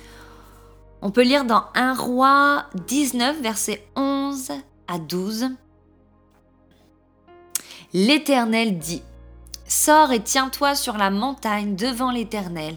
[1.03, 4.53] on peut lire dans 1 roi 19, versets 11
[4.87, 5.51] à 12.
[7.93, 9.03] L'Éternel dit,
[9.75, 12.77] Sors et tiens-toi sur la montagne devant l'Éternel.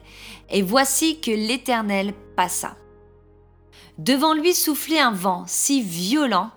[0.50, 2.78] Et voici que l'Éternel passa.
[3.98, 6.52] Devant lui soufflait un vent si violent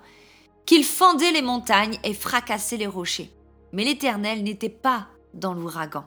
[0.64, 3.32] qu'il fendait les montagnes et fracassait les rochers.
[3.72, 6.04] Mais l'Éternel n'était pas dans l'ouragan.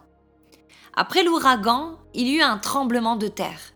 [0.95, 3.73] Après l'ouragan, il y eut un tremblement de terre.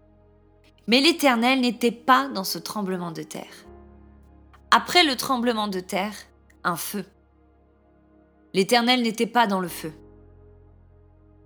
[0.88, 3.66] Mais l'Éternel n'était pas dans ce tremblement de terre.
[4.72, 6.16] Après le tremblement de terre,
[6.64, 7.04] un feu.
[8.54, 9.92] L'Éternel n'était pas dans le feu.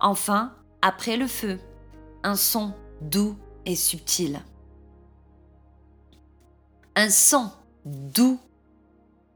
[0.00, 1.58] Enfin, après le feu,
[2.22, 3.36] un son doux
[3.66, 4.40] et subtil.
[6.96, 7.50] Un son
[7.84, 8.40] doux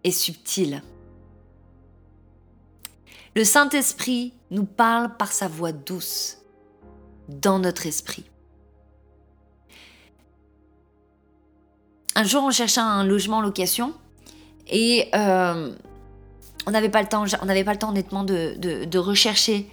[0.04, 0.82] et subtil.
[3.36, 6.38] Le Saint-Esprit nous parle par sa voix douce
[7.28, 8.24] dans notre esprit.
[12.14, 13.92] Un jour, on cherchait un logement en location
[14.68, 15.74] et euh,
[16.66, 19.68] on n'avait pas le temps, on n'avait pas le temps honnêtement de rechercher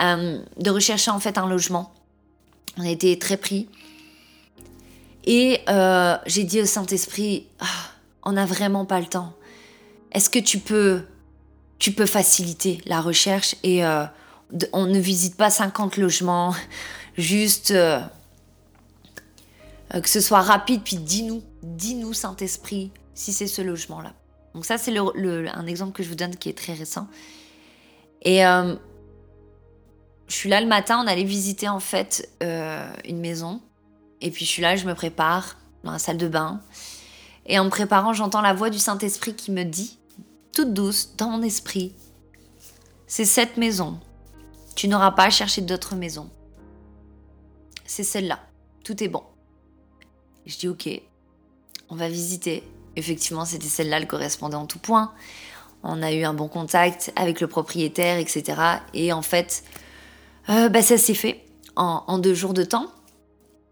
[0.00, 1.92] euh, de rechercher en fait un logement.
[2.78, 3.68] On a été très pris.
[5.24, 7.66] Et euh, j'ai dit au Saint-Esprit, ah,
[8.22, 9.34] on n'a vraiment pas le temps.
[10.12, 11.02] Est-ce que tu peux,
[11.78, 14.04] tu peux faciliter la recherche et euh,
[14.72, 16.54] on ne visite pas 50 logements,
[17.18, 18.08] juste que
[20.08, 24.14] ce soit rapide, puis dis-nous, dis-nous Saint-Esprit si c'est ce logement-là.
[24.54, 27.06] Donc ça c'est un exemple que je vous donne qui est très récent.
[28.22, 28.44] Et
[30.30, 33.60] je suis là le matin, on allait visiter en fait euh, une maison.
[34.20, 36.60] Et puis je suis là, je me prépare dans la salle de bain.
[37.46, 39.98] Et en me préparant, j'entends la voix du Saint-Esprit qui me dit,
[40.52, 41.96] toute douce, dans mon esprit,
[43.08, 43.98] c'est cette maison.
[44.76, 46.30] Tu n'auras pas à chercher d'autres maisons.
[47.84, 48.38] C'est celle-là.
[48.84, 49.24] Tout est bon.
[50.46, 50.88] Je dis ok,
[51.88, 52.62] on va visiter.
[52.94, 55.12] Effectivement, c'était celle-là, elle correspondait en tout point.
[55.82, 58.60] On a eu un bon contact avec le propriétaire, etc.
[58.94, 59.64] Et en fait,
[60.50, 61.44] euh, bah, Ça s'est fait
[61.76, 62.86] en, deux jours de temps.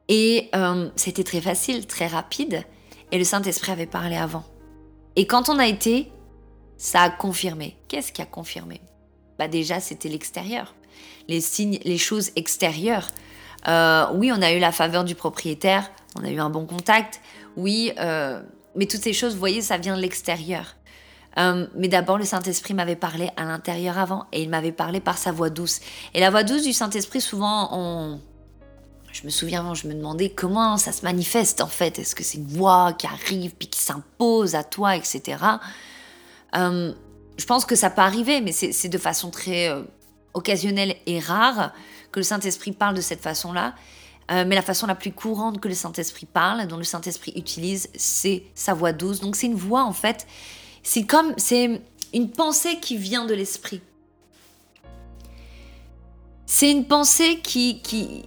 [0.09, 2.63] Et euh, c'était très facile, très rapide.
[3.13, 4.45] Et le Saint-Esprit avait parlé avant.
[5.17, 6.11] Et quand on a été,
[6.77, 7.77] ça a confirmé.
[7.89, 8.81] Qu'est-ce qui a confirmé?
[9.39, 10.75] Bah déjà, c'était l'extérieur.
[11.29, 13.09] Les signes, les choses extérieures.
[13.67, 17.21] Euh, oui, on a eu la faveur du propriétaire, on a eu un bon contact.
[17.57, 17.93] Oui,
[18.77, 20.78] mais toutes ces choses, vous voyez, ça vient de l'extérieur.
[21.39, 25.19] Euh, mais d'abord, le Saint-Esprit m'avait parlé à l'intérieur avant et il m'avait parlé par
[25.19, 25.81] sa voix douce.
[26.15, 28.19] Et la voix douce du Saint-Esprit, souvent,
[29.13, 31.99] je me souviens, je me demandais comment ça se manifeste en fait.
[31.99, 35.39] Est-ce que c'est une voix qui arrive puis qui s'impose à toi, etc.
[36.57, 36.93] Euh,
[37.37, 39.83] je pense que ça peut arriver, mais c'est de façon très euh,
[40.35, 41.73] occasionnelle et rare
[42.11, 43.75] que le Saint-Esprit parle de cette façon-là.
[44.31, 48.43] mais la façon la plus courante que le Saint-Esprit parle, dont le Saint-Esprit utilise, c'est
[48.55, 49.21] sa voix douce.
[49.21, 50.27] Donc c'est une voix en fait
[50.83, 51.81] c'est comme, c'est
[52.13, 53.81] une pensée qui vient de l'esprit.
[56.47, 58.25] C'est une pensée qui, qui,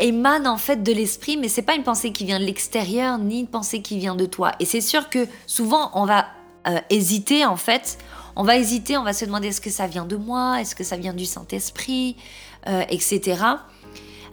[0.00, 3.40] émane en fait de l'esprit, mais c'est pas une pensée qui vient de l'extérieur, ni
[3.40, 4.52] une pensée qui vient de toi.
[4.58, 6.26] Et c'est sûr que souvent on va
[6.66, 7.98] euh, hésiter en fait.
[8.34, 10.82] On va hésiter, on va se demander est-ce que ça vient de moi, est-ce que
[10.82, 12.16] ça vient du Saint-Esprit,
[12.66, 13.42] euh, etc.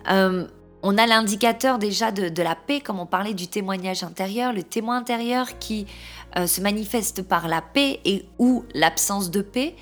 [0.10, 0.48] Euh,
[0.82, 4.64] on a l'indicateur déjà de, de, la paix, comme on parlait du témoignage intérieur, le
[4.64, 5.88] témoin intérieur qui
[6.38, 9.76] euh, se manifeste par la paix et ou l'absence de paix.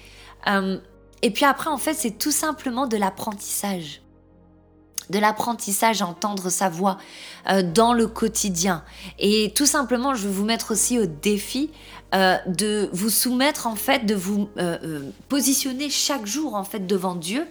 [0.48, 0.80] Euh,
[1.22, 4.02] et puis après, en fait, c'est tout simplement de l'apprentissage.
[5.10, 6.98] De l'apprentissage, entendre sa voix
[7.50, 8.84] euh, dans le quotidien.
[9.20, 11.72] Et tout simplement, je vais vous mettre aussi au défi
[12.14, 14.50] de vous soumettre, en fait, de vous
[15.30, 17.48] positionner chaque jour, en fait, devant Dieu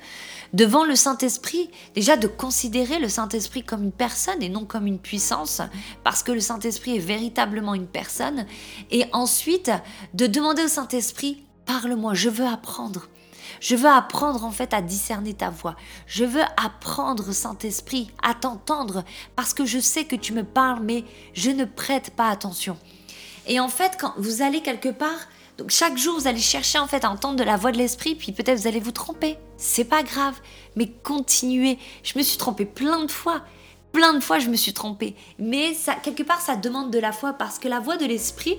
[0.53, 4.99] devant le Saint-Esprit, déjà de considérer le Saint-Esprit comme une personne et non comme une
[4.99, 5.63] puissance,
[6.05, 8.47] parce que le Saint-Esprit est véritablement une personne,
[8.91, 9.71] et ensuite
[10.15, 13.09] de demander au Saint-Esprit, parle-moi, je veux apprendre.
[13.61, 15.77] Je veux apprendre en fait à discerner ta voix.
[16.07, 19.05] Je veux apprendre, Saint-Esprit, à t'entendre
[19.37, 22.79] parce que je sais que tu me parles, mais je ne prête pas attention.
[23.47, 25.29] Et en fait, quand vous allez quelque part,
[25.61, 28.15] donc chaque jour, vous allez chercher en fait à entendre de la voix de l'esprit,
[28.15, 29.37] puis peut-être vous allez vous tromper.
[29.59, 30.33] C'est pas grave,
[30.75, 31.77] mais continuez.
[32.03, 33.43] Je me suis trompée plein de fois.
[33.93, 35.15] Plein de fois, je me suis trompée.
[35.39, 38.57] Mais quelque part, ça demande de la foi parce que la voix de l'esprit,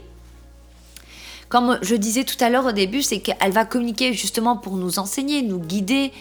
[1.49, 4.99] comme je disais tout à l'heure au début, c'est qu'elle va communiquer justement pour nous
[4.99, 6.11] enseigner, nous guider,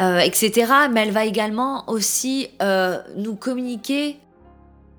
[0.00, 0.72] euh, etc.
[0.90, 4.16] Mais elle va également aussi euh, nous communiquer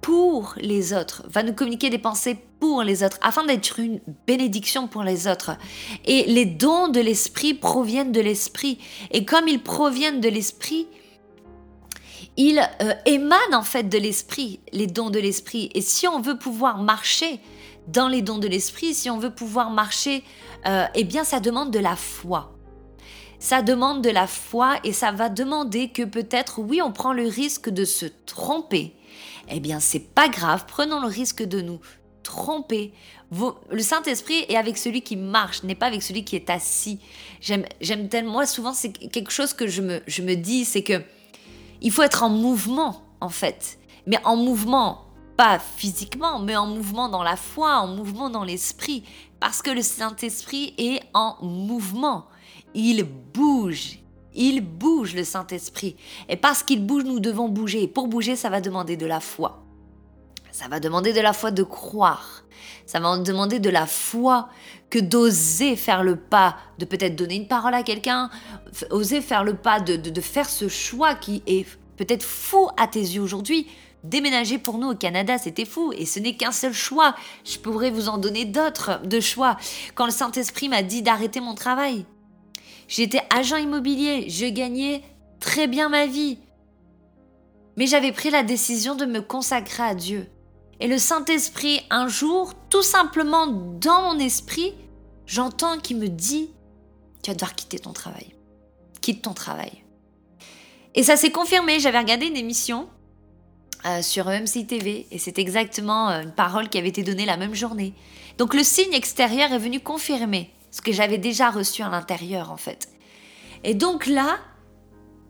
[0.02, 4.88] pour les autres, va nous communiquer des pensées pour les autres, afin d'être une bénédiction
[4.88, 5.52] pour les autres.
[6.06, 8.80] Et les dons de l'esprit proviennent de l'esprit.
[9.12, 10.88] Et comme ils proviennent de l'esprit,
[12.38, 15.70] ils euh, émanent en fait de l'esprit, les dons de l'esprit.
[15.74, 17.40] Et si on veut pouvoir marcher
[17.88, 20.24] dans les dons de l'esprit, si on veut pouvoir marcher,
[20.66, 22.52] euh, eh bien ça demande de la foi.
[23.40, 27.28] Ça demande de la foi et ça va demander que peut-être, oui, on prend le
[27.28, 28.96] risque de se tromper.
[29.50, 31.80] Eh bien, c'est pas grave, prenons le risque de nous
[32.26, 32.92] tromper.
[33.70, 37.00] Le Saint-Esprit est avec celui qui marche, n'est pas avec celui qui est assis.
[37.40, 41.02] J'aime tellement, moi souvent, c'est quelque chose que je me, je me dis, c'est que
[41.82, 43.78] il faut être en mouvement, en fait.
[44.08, 45.02] Mais en mouvement
[45.38, 49.04] pas physiquement, mais en mouvement dans la foi, en mouvement dans l'esprit,
[49.40, 52.26] parce que le Saint-Esprit est en mouvement.
[52.74, 54.00] Il bouge,
[54.34, 55.98] il bouge le Saint-Esprit.
[56.30, 57.84] Et parce qu'il bouge, nous devons bouger.
[57.84, 59.65] Et pour bouger, ça va demander de la foi.
[60.56, 62.46] Ça va demander de la foi de croire.
[62.86, 64.48] Ça va demander de la foi
[64.90, 68.30] que d'oser faire le pas, de peut-être donner une parole à quelqu'un,
[68.90, 73.02] oser faire le pas de, de faire ce choix qui est peut-être fou à tes
[73.02, 73.68] yeux aujourd'hui,
[74.06, 77.16] Déménager pour nous au Canada, c'était fou et ce n'est qu'un seul choix.
[77.44, 79.58] Je pourrais vous en donner d'autres de choix.
[79.96, 82.06] Quand le Saint-Esprit m'a dit d'arrêter mon travail,
[82.88, 85.02] j'étais agent immobilier, je gagnais
[85.42, 86.38] très bien ma vie.
[87.76, 90.30] Mais j'avais pris la décision de me consacrer à Dieu.
[90.80, 94.74] Et le Saint-Esprit, un jour, tout simplement dans mon esprit,
[95.26, 96.50] j'entends qu'il me dit,
[97.24, 98.36] tu vas devoir quitter ton travail.
[99.02, 99.84] Quitte ton travail.
[100.96, 102.88] Et ça s'est confirmé, j'avais regardé une émission
[103.86, 107.38] euh, sur EMC TV et c'est exactement euh, une parole qui avait été donnée la
[107.38, 107.94] même journée.
[108.38, 112.58] Donc le signe extérieur est venu confirmer ce que j'avais déjà reçu à l'intérieur en
[112.58, 112.90] fait.
[113.64, 114.38] Et donc là,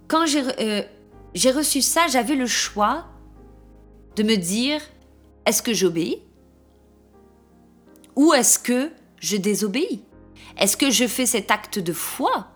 [0.07, 0.83] quand j'ai euh,
[1.53, 3.05] reçu ça, j'avais le choix
[4.15, 4.81] de me dire
[5.45, 6.19] est-ce que j'obéis?
[8.15, 10.03] Ou est-ce que je désobéis?
[10.57, 12.47] Est-ce que je fais cet acte de foi?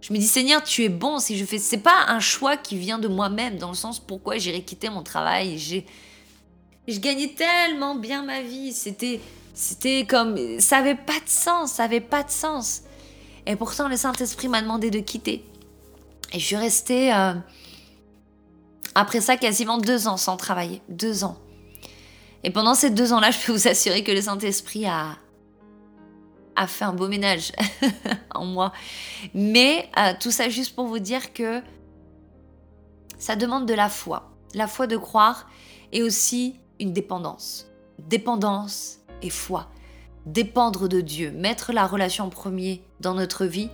[0.00, 1.58] Je me dis Seigneur, tu es bon si je fais.
[1.58, 5.02] C'est pas un choix qui vient de moi-même dans le sens pourquoi j'irais quitter mon
[5.02, 5.58] travail.
[5.58, 5.86] J'ai,
[6.88, 8.72] je gagnais tellement bien ma vie.
[8.72, 9.20] C'était,
[9.54, 12.82] c'était comme, ça avait pas de sens, ça avait pas de sens.
[13.46, 15.44] Et pourtant le Saint Esprit m'a demandé de quitter.
[16.32, 17.34] Et je suis restée euh,
[18.94, 21.36] après ça quasiment deux ans sans travailler, deux ans.
[22.44, 25.16] Et pendant ces deux ans-là, je peux vous assurer que le Saint Esprit a
[26.56, 27.52] a fait un beau ménage
[28.34, 28.72] en moi.
[29.34, 31.62] Mais euh, tout ça juste pour vous dire que
[33.18, 34.30] ça demande de la foi.
[34.54, 35.48] La foi de croire
[35.92, 37.66] et aussi une dépendance.
[37.98, 39.68] Dépendance et foi.
[40.26, 43.70] Dépendre de Dieu, mettre la relation en premier dans notre vie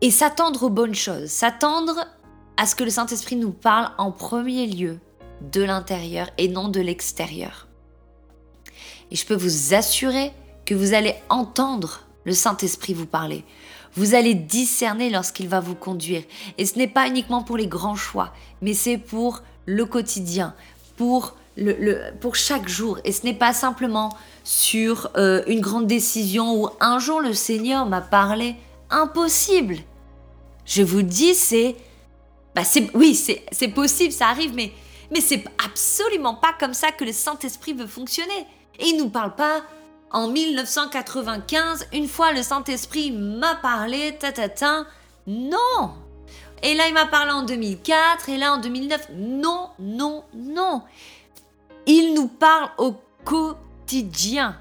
[0.00, 2.06] et s'attendre aux bonnes choses, s'attendre
[2.56, 4.98] à ce que le Saint-Esprit nous parle en premier lieu
[5.40, 7.66] de l'intérieur et non de l'extérieur.
[9.10, 10.32] Et je peux vous assurer
[10.64, 13.44] que vous allez entendre le Saint-Esprit vous parler.
[13.94, 16.22] Vous allez discerner lorsqu'il va vous conduire.
[16.58, 20.54] Et ce n'est pas uniquement pour les grands choix, mais c'est pour le quotidien,
[20.96, 22.98] pour, le, pour chaque jour.
[23.04, 27.86] Et ce n'est pas simplement sur euh, une grande décision où un jour le Seigneur
[27.86, 28.56] m'a parlé.
[28.90, 29.76] Impossible.
[30.66, 31.76] Je vous dis, c'est...
[32.54, 32.62] Bah
[32.94, 34.72] oui, c'est possible, ça arrive, mais,
[35.14, 38.46] mais c'est absolument pas comme ça que le Saint-Esprit veut fonctionner.
[38.80, 39.62] Et il nous parle pas
[40.10, 44.86] en 1995, une fois le Saint-Esprit m'a parlé, ta, ta, ta,
[45.26, 45.94] non.
[46.62, 50.82] Et là, il m'a parlé en 2004, et là en 2009, non, non, non.
[51.86, 54.56] Il nous parle au quotidien.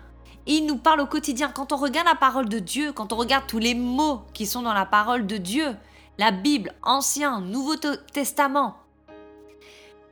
[0.45, 1.49] Il nous parle au quotidien.
[1.49, 4.61] Quand on regarde la parole de Dieu, quand on regarde tous les mots qui sont
[4.61, 5.75] dans la parole de Dieu,
[6.17, 7.75] la Bible, Ancien, Nouveau
[8.11, 8.82] Testament,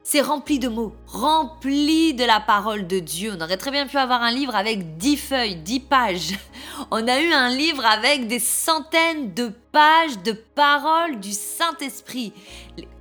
[0.03, 3.33] c'est rempli de mots, rempli de la parole de Dieu.
[3.37, 6.33] On aurait très bien pu avoir un livre avec dix feuilles, dix pages.
[6.91, 12.33] On a eu un livre avec des centaines de pages de paroles du Saint-Esprit.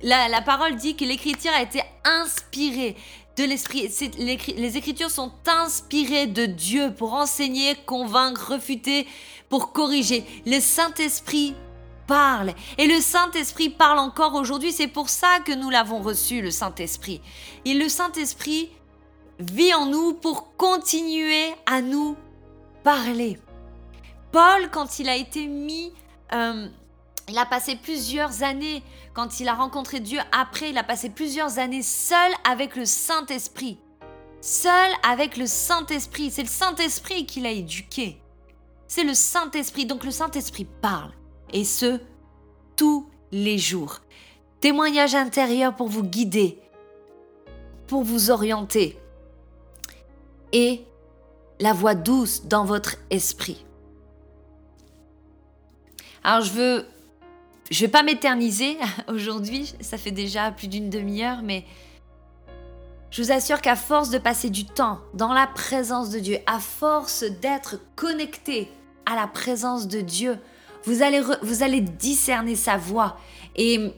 [0.03, 2.95] La, la, parole dit que l'écriture a été inspirée.
[3.35, 3.89] de l'Esprit.
[4.57, 9.07] Les Écritures sont inspirées de Dieu pour enseigner, convaincre, refuter,
[9.49, 10.23] pour corriger.
[10.45, 11.55] Le Saint-Esprit
[12.77, 14.71] Et le Saint-Esprit parle encore aujourd'hui.
[14.71, 17.21] C'est pour ça que nous l'avons reçu, le Saint-Esprit.
[17.65, 18.69] Et le Saint-Esprit
[19.39, 22.17] vit en nous pour continuer à nous
[22.83, 23.39] parler.
[24.31, 25.93] Paul, quand il a été mis...
[26.33, 26.67] Euh,
[27.29, 28.83] il a passé plusieurs années,
[29.13, 33.79] quand il a rencontré Dieu après, il a passé plusieurs années seul avec le Saint-Esprit.
[34.41, 36.31] Seul avec le Saint-Esprit.
[36.31, 38.21] C'est le Saint-Esprit qui l'a éduqué.
[38.87, 39.85] C'est le Saint-Esprit.
[39.85, 41.13] Donc le Saint-Esprit parle.
[41.53, 41.99] Et ce,
[42.75, 43.99] tous les jours.
[44.59, 46.59] Témoignage intérieur pour vous guider,
[47.87, 48.97] pour vous orienter.
[50.53, 50.85] Et
[51.59, 53.65] la voix douce dans votre esprit.
[56.23, 56.85] Alors je veux
[57.71, 58.77] je vais pas m'éterniser
[59.07, 61.63] aujourd'hui, ça fait déjà plus d'une demi-heure, mais
[63.11, 66.59] je vous assure qu'à force de passer du temps dans la présence de Dieu, à
[66.59, 68.69] force d'être connecté
[69.05, 70.37] à la présence de Dieu,
[70.83, 73.17] vous allez, vous allez discerner sa voix
[73.55, 73.91] et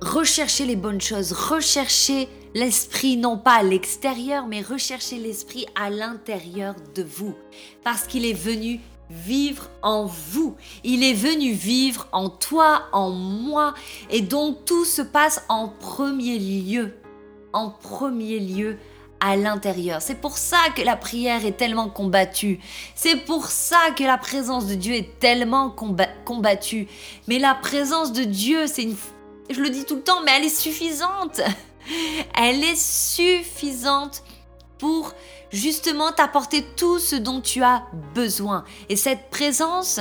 [0.00, 6.74] rechercher les bonnes choses, rechercher l'esprit non pas à l'extérieur, mais rechercher l'esprit à l'intérieur
[6.94, 7.34] de vous,
[7.84, 8.80] parce qu'il est venu
[9.10, 10.56] vivre en vous.
[10.84, 13.74] Il est venu vivre en toi, en moi.
[14.10, 16.94] Et donc tout se passe en premier lieu.
[17.52, 18.76] En premier lieu
[19.20, 20.00] à l'intérieur.
[20.02, 22.60] C'est pour ça que la prière est tellement combattue.
[22.94, 25.74] C'est pour ça que la présence de Dieu est tellement
[26.24, 26.88] combattue.
[27.26, 28.96] Mais la présence de Dieu, c'est une...
[29.50, 31.40] Je le dis tout le temps, mais elle est suffisante.
[32.38, 34.22] Elle est suffisante
[34.76, 35.14] pour
[35.50, 38.64] justement t'apporter tout ce dont tu as besoin.
[38.90, 39.98] Et cette présence,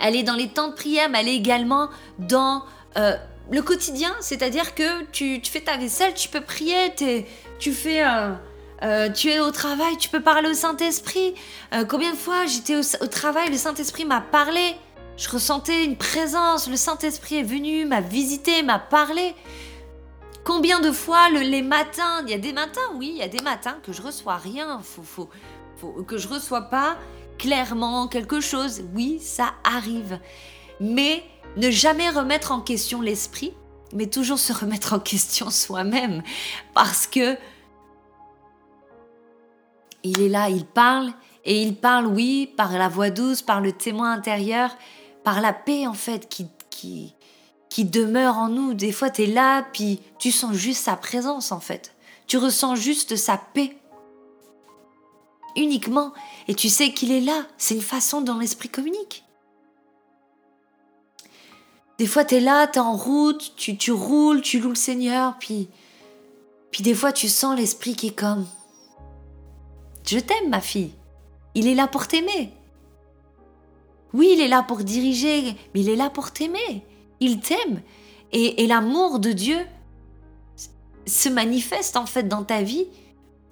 [0.00, 1.88] elle est dans les temps de prière, mais elle est également
[2.18, 2.62] dans
[2.96, 3.16] euh,
[3.50, 4.14] le quotidien.
[4.20, 6.94] C'est-à-dire que tu, fais ta vaisselle, tu peux prier,
[7.58, 8.04] tu fais...
[8.04, 8.32] Euh,
[8.80, 11.34] euh, tu es au travail, tu peux parler au Saint-Esprit.
[11.88, 14.76] combien de fois j'étais au, travail, le Saint-Esprit m'a parlé.
[15.16, 19.34] Je ressentais une présence, le Saint-Esprit est venu, m'a visité, m'a parlé.
[20.44, 23.28] Combien de fois le, les matins, il y a des matins, oui, il y a
[23.28, 24.80] des matins que je reçois rien,
[26.06, 26.96] que je reçois pas
[27.36, 28.84] clairement quelque chose.
[28.94, 30.18] Oui, ça arrive.
[30.80, 31.22] Mais
[31.56, 33.52] ne jamais remettre en question l'esprit,
[33.92, 36.22] mais toujours se remettre en question soi-même.
[36.74, 37.36] Parce que
[40.04, 41.12] il est là, il parle,
[41.44, 44.76] et il parle, oui, par la voix douce, par le témoin intérieur,
[45.24, 47.14] par la paix en fait qui, qui,
[47.68, 48.74] qui demeure en nous.
[48.74, 51.94] Des fois, tu es là, puis tu sens juste sa présence, en fait.
[52.26, 53.76] Tu ressens juste sa paix.
[55.56, 56.12] Uniquement.
[56.46, 57.46] Et tu sais qu'il est là.
[57.56, 59.24] C'est une façon dont l'esprit communique.
[61.98, 64.76] Des fois, tu es là, tu es en route, tu, tu roules, tu loues le
[64.76, 65.68] Seigneur, puis,
[66.70, 68.46] puis des fois, tu sens l'esprit qui est comme
[70.06, 70.92] Je t'aime, ma fille.
[71.54, 72.52] Il est là pour t'aimer.
[74.14, 76.84] Oui, il est là pour diriger, mais il est là pour t'aimer.
[77.18, 77.82] Il t'aime.
[78.30, 79.58] Et, l'amour de Dieu
[81.06, 82.86] se manifeste en fait dans ta vie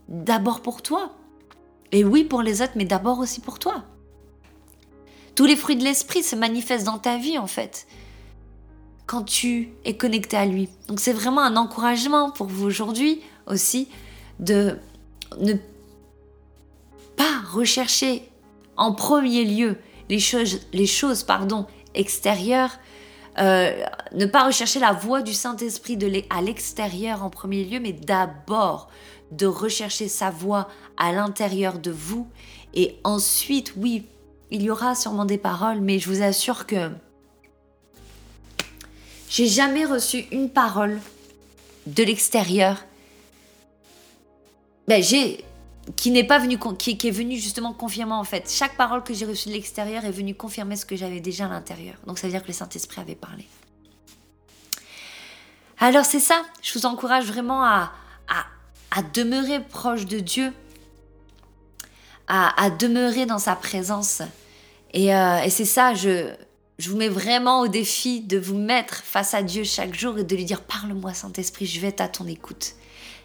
[0.09, 1.12] d'abord pour toi.
[1.90, 3.84] Et oui pour les autres, mais d'abord aussi pour toi.
[5.34, 7.86] Tous les fruits de l'esprit se manifestent dans ta vie en fait
[9.07, 10.68] quand tu es connecté à lui.
[10.88, 13.88] Donc c'est vraiment un encouragement pour vous aujourd'hui aussi
[14.40, 14.76] de
[15.40, 15.54] ne
[17.16, 18.28] pas rechercher
[18.76, 19.76] en premier lieu
[20.09, 22.78] les choses, les choses pardon, extérieures,
[23.38, 25.98] euh, ne pas rechercher la voix du Saint-Esprit
[26.30, 28.88] à l'extérieur en premier lieu, mais d'abord
[29.30, 32.28] de rechercher sa voix à l'intérieur de vous.
[32.74, 34.04] Et ensuite, oui,
[34.50, 36.90] il y aura sûrement des paroles, mais je vous assure que
[39.29, 41.01] j'ai jamais reçu une parole
[41.87, 42.85] de l'extérieur.
[44.89, 45.45] Ben, j'ai
[45.95, 48.51] qui n'est pas venu, qui, est venu justement confirmer en fait.
[48.51, 51.49] Chaque parole que j'ai reçue de l'extérieur est venue confirmer ce que j'avais déjà à
[51.49, 51.95] l'intérieur.
[52.07, 53.47] Donc ça veut dire que le Saint-Esprit avait parlé.
[55.79, 57.93] Alors c'est ça, je vous encourage vraiment à,
[58.91, 60.53] à, demeurer proche de Dieu,
[62.27, 64.22] à, demeurer dans sa présence.
[64.93, 66.35] Et, euh, et c'est ça, je,
[66.79, 70.24] je vous mets vraiment au défi de vous mettre face à Dieu chaque jour et
[70.24, 72.74] de lui dire Parle-moi, Saint-Esprit, je vais être à ton écoute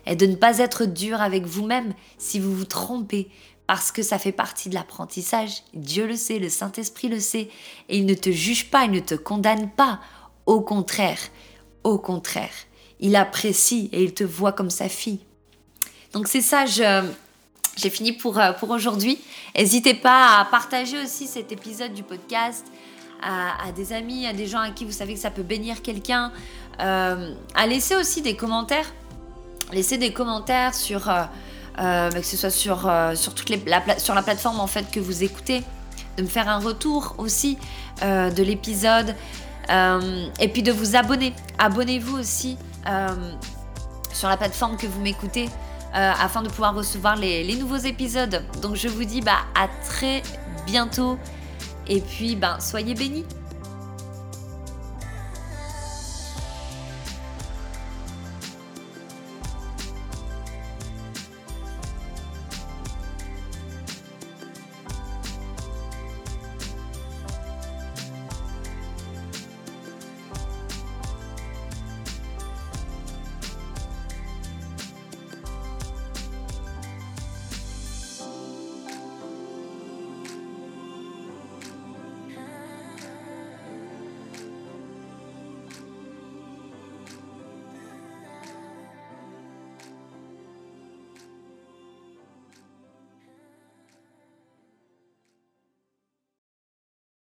[0.06, 3.30] et de ne pas être dur avec vous-même si vous vous trompez,
[3.68, 5.64] parce que ça fait partie de l'apprentissage.
[5.74, 7.50] Dieu le sait, le Saint-Esprit le sait,
[7.90, 10.00] et il ne te juge pas, il ne te condamne pas.
[10.46, 11.20] Au contraire,
[11.84, 12.54] au contraire,
[13.00, 15.20] il apprécie et il te voit comme sa fille.
[16.14, 19.20] Donc c'est ça, j'ai fini pour, euh, pour aujourd'hui.
[19.56, 22.66] N'hésitez pas à partager aussi cet épisode du podcast
[23.22, 26.32] à, des amis, à des gens à qui vous savez que ça peut bénir quelqu'un.
[26.80, 28.92] Euh, à laisser aussi des commentaires
[29.72, 34.92] laisser des commentaires sur, bah, que ce soit sur, sur, les, la, plateforme en fait
[34.92, 35.64] que vous écoutez,
[36.18, 37.58] de me faire un retour aussi
[38.02, 39.16] de l'épisode.
[39.70, 41.34] et puis de vous abonner.
[41.58, 42.58] Abonnez-vous aussi
[44.12, 45.48] sur la plateforme que vous m'écoutez.
[45.94, 48.46] Euh, afin de pouvoir recevoir les, nouveaux épisodes.
[48.62, 50.24] Donc je vous dis bah, à très
[50.66, 51.18] bientôt
[51.88, 53.26] et puis ben, soyez bénis.